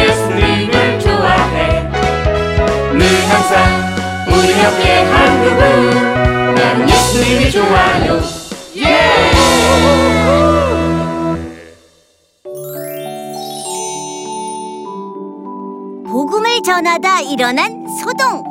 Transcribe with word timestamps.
예수님을 0.00 1.00
좋아해. 1.00 1.82
늘 2.92 3.06
항상 3.28 3.54
우리 4.28 4.52
함께 4.52 5.02
한 5.02 5.44
그분. 5.44 6.54
나는 6.54 6.88
예수님이 6.88 7.50
좋아요. 7.50 8.20
예! 8.76 9.30
복음을 16.06 16.62
전하다 16.64 17.20
일어난 17.20 17.86
소동. 18.02 18.49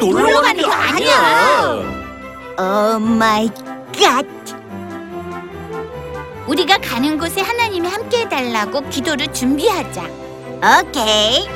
우리 0.00 0.10
놀러 0.10 0.40
가는 0.40 0.62
거 0.62 0.70
아니야. 0.70 1.82
Oh 2.58 2.98
my 2.98 3.48
God. 3.98 4.24
우리가 6.46 6.78
가는 6.78 7.18
곳에 7.18 7.40
하나님이 7.42 7.88
함께 7.88 8.20
해달라고 8.20 8.80
기도를 8.88 9.32
준비하자. 9.32 10.02
오케이. 10.82 11.48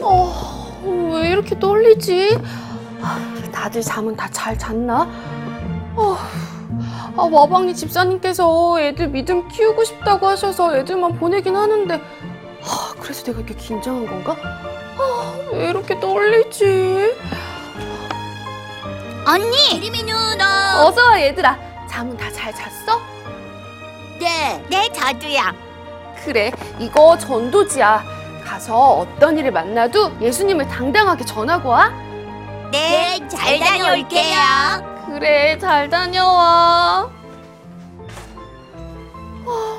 어, 0.00 1.12
왜 1.14 1.30
이렇게 1.30 1.58
떨리지? 1.58 2.38
아, 3.02 3.18
다들 3.52 3.82
잠은 3.82 4.16
다 4.16 4.28
잘 4.32 4.58
잤나? 4.58 5.02
어, 5.94 6.16
아, 7.16 7.22
와방리 7.30 7.74
집사님께서 7.74 8.80
애들 8.80 9.08
믿음 9.08 9.46
키우고 9.48 9.84
싶다고 9.84 10.26
하셔서 10.26 10.74
애들만 10.76 11.18
보내긴 11.18 11.54
하는데, 11.54 11.94
아, 11.96 12.94
그래서 12.98 13.24
내가 13.24 13.38
이렇게 13.40 13.54
긴장한 13.54 14.06
건가? 14.06 14.36
아, 15.62 15.64
왜 15.64 15.70
이렇게 15.70 15.98
떨리지? 16.00 17.14
언니! 19.24 19.78
리미 19.80 20.02
누나. 20.02 20.84
어서 20.84 21.04
와, 21.04 21.20
얘들아. 21.22 21.56
잠은 21.88 22.16
다 22.16 22.28
잘 22.32 22.52
잤어? 22.52 23.00
네. 24.18 24.64
네, 24.68 24.88
저도요. 24.92 25.40
그래, 26.24 26.50
이거 26.80 27.16
전도지야. 27.16 28.04
가서 28.44 28.76
어떤 28.98 29.38
일을 29.38 29.52
만나도 29.52 30.12
예수님을 30.20 30.66
당당하게 30.68 31.24
전하고 31.24 31.68
와. 31.68 31.90
네, 32.72 33.20
잘 33.28 33.60
다녀올게요. 33.60 34.38
그래, 35.06 35.56
잘 35.58 35.88
다녀와. 35.88 37.08
아, 39.46 39.78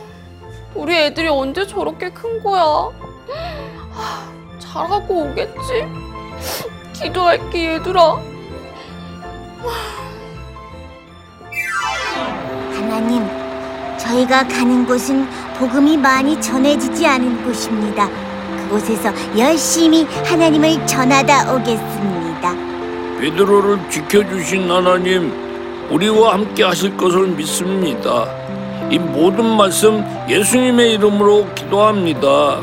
우리 0.76 0.96
애들이 0.96 1.28
언제 1.28 1.68
저렇게 1.68 2.10
큰 2.12 2.42
거야? 2.42 2.90
아, 3.96 4.33
잘하고 4.74 5.26
오겠지? 5.26 5.86
기도할게, 6.94 7.76
얘들아. 7.76 8.18
하나님, 12.74 13.28
저희가 14.00 14.48
가는 14.48 14.84
곳은 14.84 15.28
복음이 15.60 15.98
많이 15.98 16.42
전해지지 16.42 17.06
않은 17.06 17.44
곳입니다. 17.44 18.10
그곳에서 18.58 19.12
열심히 19.38 20.06
하나님을 20.26 20.88
전하다 20.88 21.54
오겠습니다. 21.54 22.56
베드로를 23.20 23.90
지켜주신 23.92 24.72
하나님, 24.72 25.32
우리와 25.92 26.34
함께 26.34 26.64
하실 26.64 26.98
것을 26.98 27.28
믿습니다. 27.28 28.26
이 28.90 28.98
모든 28.98 29.56
말씀 29.56 30.04
예수님의 30.28 30.94
이름으로 30.94 31.48
기도합니다. 31.54 32.62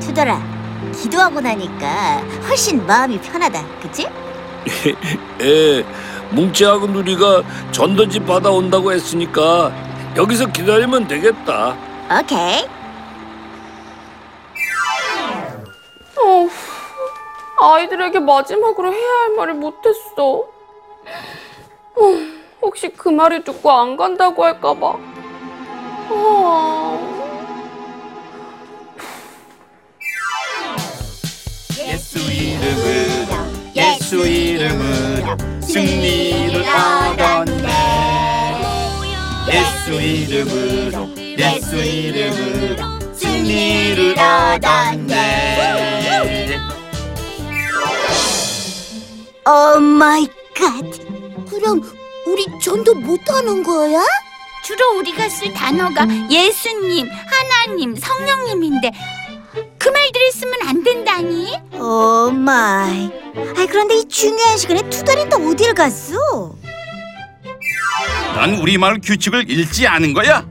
투덜아, 0.00 0.49
기도하고 0.92 1.40
나니까 1.40 2.18
훨씬 2.48 2.84
마음이 2.86 3.20
편하다, 3.20 3.62
그치? 3.80 4.06
예, 5.40 5.84
뭉치하고 6.30 6.86
누리가 6.86 7.42
전도지 7.72 8.20
받아온다고 8.20 8.92
했으니까 8.92 9.72
여기서 10.16 10.46
기다리면 10.46 11.06
되겠다. 11.08 11.76
오케이. 12.20 12.66
어, 16.22 16.48
아이들에게 17.74 18.18
마지막으로 18.20 18.92
해야 18.92 19.10
할 19.22 19.36
말을 19.36 19.54
못했어. 19.54 20.44
어, 21.96 22.04
혹시 22.62 22.88
그 22.90 23.08
말을 23.08 23.44
듣고 23.44 23.70
안 23.70 23.96
간다고 23.96 24.44
할까봐. 24.44 24.96
어. 26.10 27.19
이름으로 32.70 33.34
예수 33.74 34.16
이름으로 34.18 35.36
승리를 35.60 36.62
얻었네 36.62 37.68
예수 39.48 40.00
이름으로 40.00 41.08
예수 41.18 41.76
이름으로 41.76 43.00
승리를 43.14 44.12
얻었네 44.18 45.50
오 49.46 49.80
마이 49.80 50.28
갓. 50.54 50.84
그럼 51.48 51.82
우리 52.26 52.46
전도 52.62 52.94
못하는 52.94 53.64
거야? 53.64 54.04
주로 54.62 54.98
우리가 54.98 55.28
쓸 55.28 55.52
단어가 55.52 56.06
예수님, 56.30 57.08
하나님, 57.08 57.96
성령님인데 57.96 58.92
그 59.78 59.88
말들을 59.88 60.32
쓰면 60.32 60.54
안 60.68 60.82
된다니? 60.84 61.58
Oh 61.74 62.30
my. 62.30 63.10
아 63.56 63.66
그런데 63.68 63.96
이 63.98 64.04
중요한 64.08 64.56
시간에 64.56 64.88
투덜이 64.88 65.28
또 65.28 65.36
어딜 65.48 65.74
갔어? 65.74 66.54
넌 68.34 68.54
우리 68.54 68.78
마을 68.78 69.00
규칙을 69.02 69.50
읽지 69.50 69.86
않은 69.86 70.12
거야? 70.14 70.46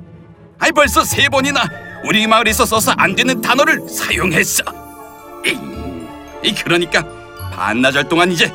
아니 0.59 0.71
벌써 0.73 1.03
세 1.03 1.29
번이나 1.29 1.63
우리 2.03 2.27
마을에서 2.27 2.65
써서 2.65 2.91
안 2.97 3.15
되는 3.15 3.39
단어를 3.41 3.87
사용했어 3.87 4.63
잉. 5.45 6.07
이 6.43 6.53
그러니까 6.53 7.03
반나절 7.53 8.07
동안 8.09 8.31
이제 8.31 8.51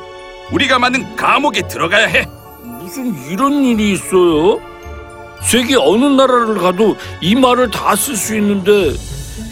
우리가 0.51 0.77
만든 0.79 1.15
감옥에 1.15 1.67
들어가야 1.67 2.07
해 2.07 2.25
무슨 2.79 3.15
이런 3.29 3.63
일이 3.63 3.93
있어요? 3.93 4.59
세계 5.41 5.75
어느 5.75 6.05
나라를 6.05 6.57
가도 6.59 6.95
이 7.21 7.35
말을 7.35 7.71
다 7.71 7.95
쓸 7.95 8.15
수 8.15 8.35
있는데 8.35 8.93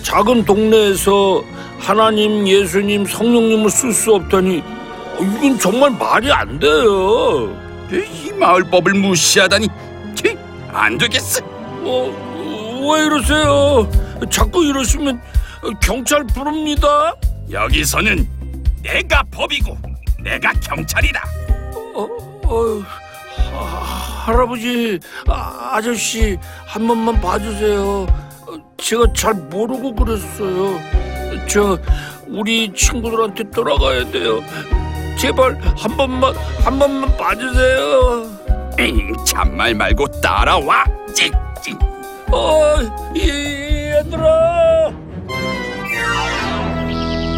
작은 0.01 0.45
동네에서 0.45 1.43
하나님, 1.79 2.47
예수님, 2.47 3.05
성령님을 3.05 3.69
쓸 3.69 3.91
수 3.91 4.13
없다니 4.15 4.59
어, 4.59 5.17
이건 5.21 5.59
정말 5.59 5.91
말이 5.91 6.31
안 6.31 6.57
돼요. 6.59 7.49
이 7.91 8.31
마을법을 8.31 8.93
무시하다니 8.93 9.67
치, 10.15 10.37
안 10.71 10.97
되겠어 10.97 11.43
어, 11.45 12.89
왜 12.91 13.05
이러세요? 13.05 13.89
자꾸 14.29 14.63
이러시면 14.63 15.21
경찰 15.81 16.23
부릅니다. 16.25 17.13
여기서는 17.51 18.27
내가 18.81 19.23
법이고 19.31 19.77
내가 20.23 20.51
경찰이다 20.53 21.23
어, 21.95 22.07
어, 22.45 22.83
하, 23.51 24.25
할아버지, 24.25 24.99
아, 25.27 25.71
아저씨 25.73 26.37
한 26.65 26.87
번만 26.87 27.19
봐주세요. 27.19 28.07
어, 28.83 28.85
제가 28.85 29.05
잘 29.15 29.33
모르고 29.33 29.95
그랬어요. 29.95 30.77
저 31.49 31.77
우리 32.27 32.71
친구들한테 32.73 33.49
돌아가야 33.49 34.09
돼요. 34.11 34.43
제발 35.17 35.57
한 35.77 35.95
번만 35.95 36.35
한 36.63 36.77
번만 36.77 37.15
봐주세요. 37.17 38.39
잉, 38.79 39.15
참말 39.25 39.73
말고 39.75 40.05
따라와 40.21 40.83
찡찡 41.13 41.79
어, 42.31 42.75
이- 43.15 43.91
얘들아. 43.95 44.91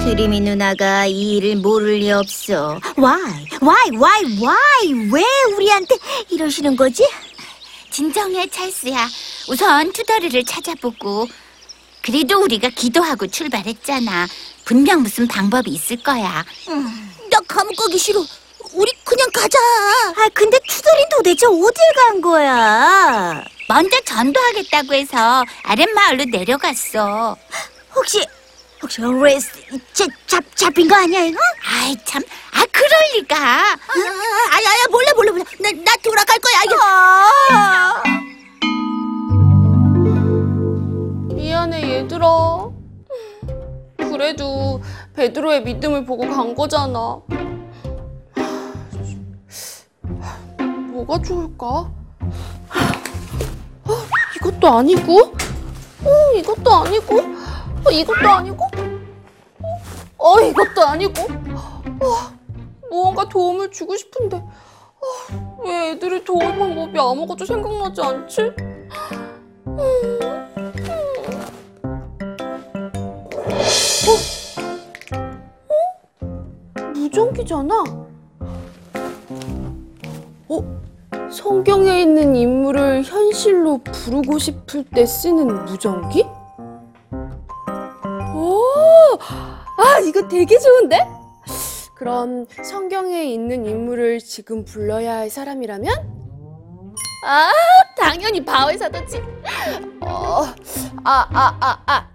드림이 0.05 0.39
누나가 0.39 1.05
이 1.07 1.37
일을 1.37 1.57
모를 1.57 1.95
리 1.95 2.11
없어. 2.11 2.79
Why? 2.97 3.45
Why? 3.61 3.89
Why? 3.91 4.23
Why? 4.39 5.09
왜 5.11 5.23
우리한테 5.55 5.95
이러시는 6.29 6.75
거지? 6.75 7.03
진정해, 7.99 8.45
찰스야. 8.49 9.07
우선 9.47 9.93
투덜이를 9.93 10.43
찾아보고 10.43 11.29
그래도 12.03 12.41
우리가 12.41 12.67
기도하고 12.67 13.25
출발했잖아. 13.27 14.27
분명 14.65 15.01
무슨 15.01 15.29
방법이 15.29 15.71
있을 15.71 16.03
거야. 16.03 16.43
나 17.31 17.39
감옥 17.47 17.73
가기 17.77 17.97
싫어. 17.97 18.19
우리 18.73 18.91
그냥 19.05 19.29
가자. 19.33 19.57
아, 20.17 20.27
근데 20.33 20.59
투덜이 20.67 21.05
도대체 21.09 21.45
어딜 21.45 21.93
간 21.95 22.19
거야? 22.19 23.41
먼저 23.69 23.97
전도하겠다고 24.01 24.93
해서 24.93 25.45
아랫마을로 25.63 26.25
내려갔어. 26.25 27.37
혹시 27.95 28.21
혹시 28.81 28.99
레스 29.23 29.51
잡, 29.93 30.09
잡 30.27 30.43
잡힌 30.57 30.89
거 30.89 30.95
아니야 30.95 31.21
이거? 31.21 31.39
아이 31.65 31.95
참, 32.03 32.21
아 32.51 32.54
그럴 32.75 32.93
리가. 33.15 33.35
아야 33.37 34.67
아야 34.67 34.87
몰라 34.91 35.11
몰라 35.15 35.31
몰라 35.31 35.45
나, 35.61 35.71
나 35.71 35.95
돌아갈 36.03 36.37
거야 36.39 36.55
아. 36.83 38.03
미안해 41.33 41.99
얘들아. 41.99 42.27
그래도 43.97 44.81
베드로의 45.13 45.63
믿음을 45.63 46.05
보고 46.05 46.27
간 46.29 46.53
거잖아. 46.55 47.21
뭐가 50.91 51.21
좋을까? 51.21 51.65
어, 51.65 51.91
이것도 54.37 54.67
아니고, 54.67 55.19
어, 56.03 56.33
이것도 56.35 56.71
아니고, 56.71 57.19
어, 57.19 57.91
이것도 57.91 58.29
아니고, 58.29 58.63
어, 60.17 60.29
어, 60.31 60.39
이것도 60.41 60.81
아니고. 60.81 61.21
어, 62.01 62.34
무언가 62.89 63.27
도움을 63.27 63.71
주고 63.71 63.95
싶은데 63.95 64.37
어, 64.37 65.61
왜 65.63 65.91
애들이 65.91 66.23
도울 66.23 66.57
방법이 66.57 66.97
아무것도 66.99 67.45
생각나지 67.45 68.01
않지? 68.01 68.51
무전기잖아. 76.93 77.83
어? 80.47 80.81
성경에 81.31 82.01
있는 82.01 82.35
인물을 82.35 83.03
현실로 83.03 83.79
부르고 83.79 84.37
싶을 84.37 84.83
때 84.83 85.05
쓰는 85.05 85.65
무전기? 85.65 86.25
오! 88.35 88.61
아, 89.77 89.99
이거 89.99 90.27
되게 90.27 90.57
좋은데? 90.57 91.14
그럼 91.95 92.45
성경에 92.63 93.23
있는 93.23 93.65
인물을 93.65 94.19
지금 94.19 94.65
불러야 94.65 95.15
할 95.15 95.29
사람이라면? 95.29 96.13
아, 97.25 97.51
당연히 97.97 98.43
바울 98.43 98.77
사도지. 98.77 99.21
어, 100.01 100.43
아, 101.05 101.27
아, 101.33 101.57
아, 101.59 101.79
아, 101.85 102.07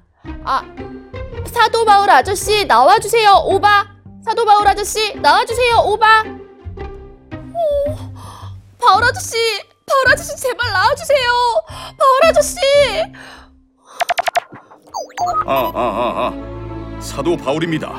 아. 0.45 0.63
사도 1.47 1.85
바울 1.85 2.11
아저씨 2.11 2.67
나와주세요, 2.67 3.43
오바. 3.47 3.89
사도 4.25 4.45
바울 4.45 4.69
아저씨 4.69 5.15
나와주세요, 5.19 5.77
오바. 5.87 6.25
오, 7.55 7.97
바울 8.79 9.05
아저씨, 9.05 9.37
바울 9.87 10.13
아저씨 10.13 10.37
제발 10.37 10.71
나와주세요, 10.73 11.29
바울 11.99 12.25
아저씨. 12.25 12.59
아, 15.47 15.53
아, 15.53 15.73
아, 15.75 16.33
아. 16.33 17.01
사도 17.01 17.35
바울입니다. 17.37 17.95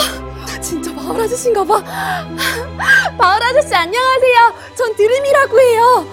진짜 0.00 1.12
바울 1.12 1.20
아저씨인가 1.22 1.64
봐. 1.64 1.82
바울 3.18 3.42
아저씨 3.42 3.74
안녕하세요. 3.74 4.54
전 4.76 4.94
드림이라고 4.94 5.60
해요. 5.60 6.06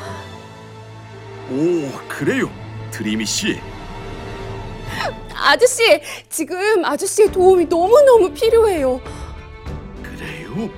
오, 1.52 1.92
그래요. 2.08 2.50
드리미 2.90 3.26
씨. 3.26 3.60
아저씨, 5.36 6.02
지금 6.30 6.84
아저씨의 6.84 7.32
도움이 7.32 7.66
너무너무 7.66 8.32
필요해요. 8.34 9.00
그래요? 10.02 10.70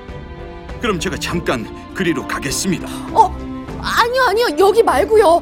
그럼 0.82 1.00
제가 1.00 1.16
잠깐 1.18 1.66
그리로 1.94 2.28
가겠습니다. 2.28 2.88
어, 3.14 3.34
아니요, 3.82 4.24
아니요. 4.28 4.48
여기 4.60 4.84
말고요. 4.84 5.42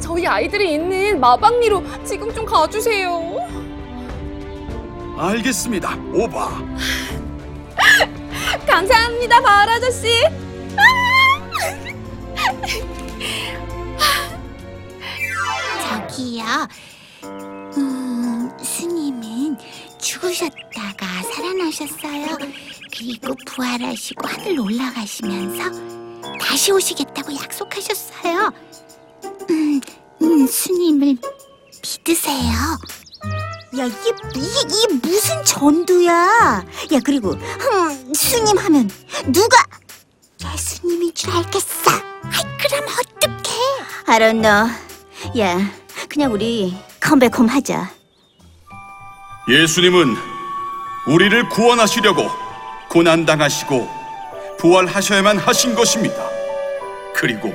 저희 0.00 0.26
아이들이 0.26 0.72
있는 0.72 1.20
마방리로 1.20 1.84
지금 2.04 2.32
좀 2.34 2.46
가주세요. 2.46 3.36
알겠습니다. 5.18 5.98
오바. 6.14 6.62
감사합니다, 8.66 9.40
바울 9.40 9.68
아저씨. 9.70 10.08
저기요. 15.88 16.44
음, 17.76 18.50
스님은 18.62 19.56
죽으셨다가 19.98 21.06
살아나셨어요. 21.34 22.36
그리고 22.96 23.34
부활하시고 23.46 24.26
하늘 24.26 24.58
올라가시면서 24.60 25.70
다시 26.40 26.72
오시겠다고 26.72 27.34
약속하셨어요. 27.34 28.52
음, 29.50 29.80
음, 30.22 30.46
스님을 30.46 31.16
믿으세요. 31.82 32.52
야 33.78 33.84
이게 33.84 34.10
이게, 34.34 34.60
이게 34.66 34.94
무슨 35.00 35.44
전두야? 35.44 36.12
야 36.12 37.00
그리고 37.04 37.30
흠, 37.34 38.14
스님 38.14 38.58
하면 38.58 38.90
누가 39.26 39.56
예수님인 40.52 41.14
줄 41.14 41.30
알겠어. 41.30 41.90
아이, 42.24 42.42
그럼 42.58 42.84
어떡해? 42.88 44.32
Know. 44.32 44.70
야 45.38 45.70
그냥 46.08 46.32
우리 46.32 46.76
컴백홈 47.00 47.46
하자. 47.46 47.90
예수님은 49.48 50.16
우리를 51.06 51.48
구원하시려고 51.48 52.28
고난 52.88 53.24
당하시고 53.24 53.88
부활하셔야만 54.58 55.38
하신 55.38 55.76
것입니다. 55.76 56.28
그리고 57.14 57.54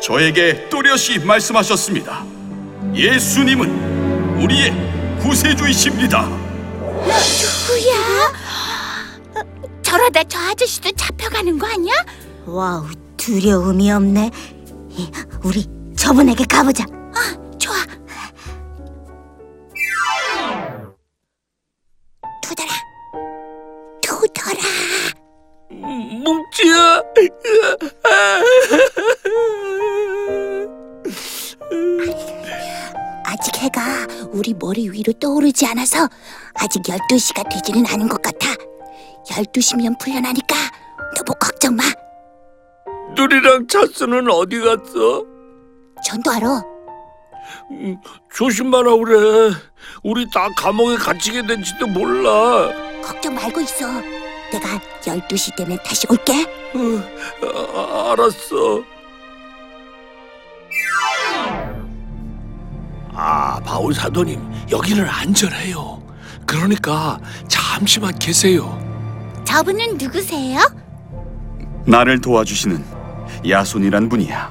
저에게 0.00 0.68
또렷이 0.70 1.18
말씀하셨습니다. 1.20 2.24
예수님은 2.94 4.40
우리의 4.42 5.05
구세주이십니다. 5.26 6.20
어, 6.22 7.10
저러다 9.82 10.22
저 10.24 10.38
아저씨도 10.38 10.92
잡혀가는 10.92 11.58
거 11.58 11.66
아니야? 11.66 11.92
와우 12.46 12.86
두려움이 13.16 13.90
없네. 13.90 14.30
이, 14.90 15.10
우리 15.42 15.66
저분에게 15.96 16.44
가보자. 16.44 16.84
머리 34.76 34.90
위로 34.90 35.10
떠오르지 35.14 35.66
않아서 35.68 36.06
아직 36.54 36.82
12시가 36.82 37.48
되지는 37.50 37.86
않은 37.86 38.08
것 38.08 38.20
같아. 38.20 38.48
12시면 39.30 39.98
풀려나니까 39.98 40.54
너무 41.16 41.32
걱정 41.40 41.74
마. 41.76 41.82
누리랑 43.16 43.66
차스는 43.68 44.30
어디 44.30 44.60
갔어? 44.60 45.24
전도하러. 46.04 46.62
음, 47.70 47.96
조심하라 48.34 48.96
그래. 48.96 49.54
우리 50.02 50.26
다 50.30 50.46
감옥에 50.58 50.96
갇히게 50.96 51.46
될지도 51.46 51.86
몰라. 51.86 52.70
걱정 53.02 53.34
말고 53.34 53.62
있어. 53.62 53.86
내가 54.52 54.78
12시 55.00 55.56
되면 55.56 55.78
다시 55.86 56.06
올게. 56.10 56.44
어, 56.74 57.48
아, 57.74 58.12
알았어. 58.12 58.82
아, 63.18 63.58
바울 63.64 63.94
사도님, 63.94 64.38
여기는 64.70 65.08
안전해요. 65.08 66.02
그러니까 66.44 67.18
잠시만 67.48 68.18
계세요. 68.18 68.78
저분은 69.44 69.96
누구세요? 69.96 70.60
나를 71.86 72.20
도와주시는 72.20 72.84
야손이란 73.48 74.08
분이야. 74.10 74.50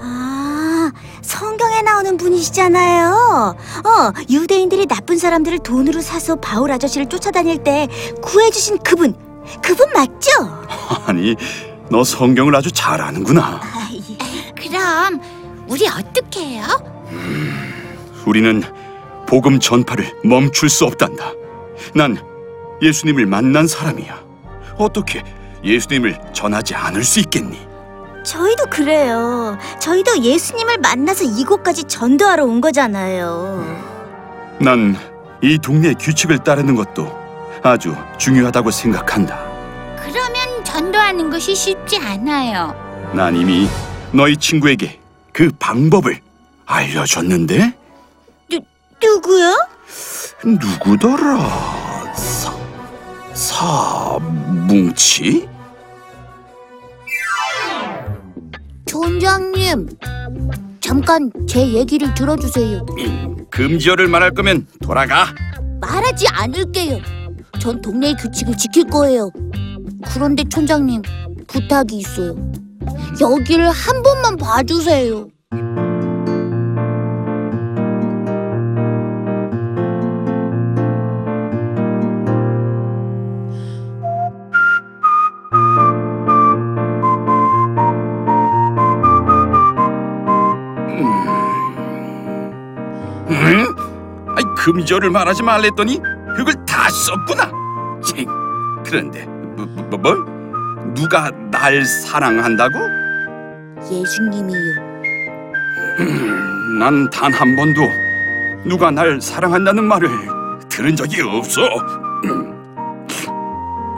아 0.00 0.92
성경에 1.20 1.82
나오는 1.82 2.16
분이시잖아요. 2.16 3.56
어 3.84 4.12
유대인들이 4.30 4.86
나쁜 4.86 5.18
사람들을 5.18 5.58
돈으로 5.58 6.00
사서 6.00 6.36
바울 6.36 6.72
아저씨를 6.72 7.06
쫓아다닐 7.08 7.62
때 7.62 7.86
구해주신 8.22 8.78
그분. 8.78 9.14
그분 9.62 9.90
맞죠? 9.92 10.30
아니, 11.06 11.34
너 11.90 12.02
성경을 12.04 12.54
아주 12.56 12.70
잘 12.72 13.00
아는구나. 13.00 13.60
그럼 14.56 15.20
우리 15.68 15.86
어떻게 15.88 16.40
해요? 16.40 16.64
우리는 18.28 18.62
복음 19.26 19.58
전파를 19.58 20.12
멈출 20.22 20.68
수 20.68 20.84
없단다. 20.84 21.32
난 21.94 22.18
예수님을 22.82 23.24
만난 23.24 23.66
사람이야. 23.66 24.22
어떻게 24.76 25.24
예수님을 25.64 26.18
전하지 26.34 26.74
않을 26.74 27.02
수 27.04 27.20
있겠니? 27.20 27.66
저희도 28.24 28.66
그래요. 28.66 29.56
저희도 29.80 30.18
예수님을 30.18 30.76
만나서 30.78 31.24
이곳까지 31.24 31.84
전도하러 31.84 32.44
온 32.44 32.60
거잖아요. 32.60 33.64
난 34.60 34.96
이 35.40 35.56
동네 35.56 35.94
규칙을 35.94 36.38
따르는 36.40 36.74
것도 36.74 37.16
아주 37.62 37.94
중요하다고 38.18 38.72
생각한다. 38.72 39.38
그러면 39.96 40.64
전도하는 40.64 41.30
것이 41.30 41.54
쉽지 41.54 41.96
않아요. 41.96 42.74
난 43.14 43.36
이미 43.36 43.68
너희 44.10 44.36
친구에게 44.36 44.98
그 45.32 45.52
방법을 45.60 46.18
알려줬는데 46.66 47.72
누구요? 49.02 49.54
누구더라? 50.44 51.38
사, 52.14 52.52
사뭉치? 54.12 55.48
촌장님, 58.86 59.88
잠깐 60.80 61.30
제 61.48 61.66
얘기를 61.68 62.12
들어주세요. 62.14 62.84
금지어를 63.50 64.08
말할 64.08 64.32
거면 64.34 64.66
돌아가. 64.82 65.26
말하지 65.80 66.26
않을게요. 66.28 66.98
전 67.60 67.80
동네의 67.80 68.16
규칙을 68.16 68.56
지킬 68.56 68.84
거예요. 68.84 69.30
그런데 70.12 70.44
촌장님, 70.44 71.02
부탁이 71.46 71.98
있어요. 71.98 72.34
여기를 73.20 73.70
한 73.70 74.02
번만 74.02 74.36
봐주세요. 74.36 75.28
금지어를 94.72 95.08
말하지 95.10 95.42
말랬더니 95.42 95.98
그걸 96.36 96.54
다 96.66 96.90
썼구나. 96.90 97.50
치, 98.04 98.26
그런데 98.84 99.24
뭐, 99.24 99.64
뭐, 99.66 99.98
뭘? 99.98 100.18
누가 100.94 101.30
날 101.50 101.84
사랑한다고? 101.84 102.74
예수님이요. 103.90 104.88
난 106.78 107.08
단 107.10 107.32
한 107.32 107.56
번도 107.56 107.80
누가 108.68 108.90
날 108.90 109.20
사랑한다는 109.20 109.84
말을 109.84 110.08
들은 110.68 110.94
적이 110.94 111.22
없어. 111.22 111.62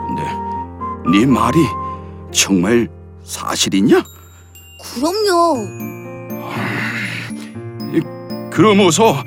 근데 0.07 0.23
네 1.19 1.25
말이 1.25 1.57
정말 2.31 2.87
사실이냐? 3.23 4.01
그럼요. 4.95 5.67
그럼 8.51 8.79
어서 8.81 9.23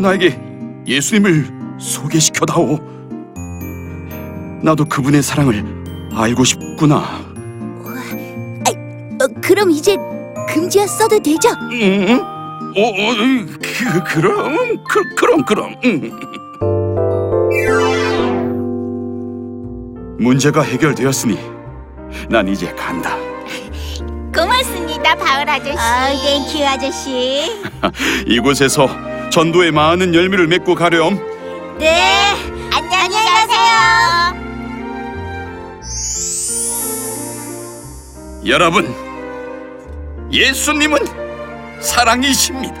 나에게 0.00 0.38
예수님을 0.86 1.46
소개시켜다오. 1.78 2.78
나도 4.62 4.84
그분의 4.84 5.22
사랑을 5.22 5.64
알고 6.14 6.44
싶구나. 6.44 6.96
어, 9.22 9.26
그럼 9.40 9.70
이제 9.70 9.96
금지어 10.48 10.86
써도 10.86 11.18
되죠? 11.20 11.48
응? 11.72 12.20
어, 12.20 12.80
어, 12.80 13.14
그, 13.60 14.02
그럼, 14.04 14.84
그, 14.84 15.14
그럼, 15.14 15.44
그럼. 15.44 15.74
응. 15.84 16.10
문제가 20.18 20.62
해결되었으니 20.62 21.38
난 22.28 22.48
이제 22.48 22.72
간다. 22.74 23.16
고맙습니다, 24.34 25.14
바울 25.16 25.48
아저씨. 25.48 25.76
아, 25.78 26.08
thank 26.10 26.44
you 26.44 26.64
아저씨. 26.64 27.42
이곳에서 28.26 28.88
전도의 29.32 29.72
많은 29.72 30.14
열매를 30.14 30.46
맺고 30.46 30.74
가렴. 30.74 31.18
네. 31.78 32.12
안녕히 32.70 33.14
가세요. 33.14 34.36
여러분, 38.46 38.94
예수님은 40.30 40.98
사랑이십니다. 41.80 42.74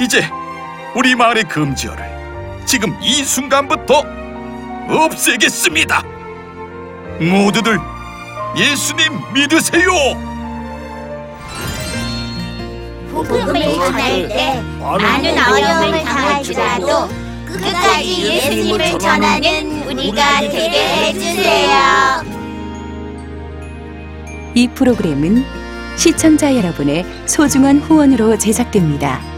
이제 0.00 0.28
우리 0.96 1.14
마을의 1.14 1.44
금지어를 1.44 2.04
지금 2.66 2.98
이 3.00 3.22
순간부터 3.22 4.02
없애겠습니다. 4.88 6.02
모두들 7.20 7.78
예수님 8.58 9.20
믿으세요. 9.32 10.25
복음을 13.22 13.74
전할 13.74 14.28
때 14.28 14.62
많은 14.80 15.38
어려움을 15.38 16.04
당할지라도 16.04 17.08
끝까지 17.46 18.24
예수님을 18.24 18.98
전하는 18.98 19.82
우리가 19.84 20.40
되게 20.40 20.86
해주세요. 20.86 22.36
이 24.54 24.68
프로그램은 24.68 25.44
시청자 25.96 26.54
여러분의 26.54 27.04
소중한 27.26 27.78
후원으로 27.78 28.36
제작됩니다. 28.38 29.35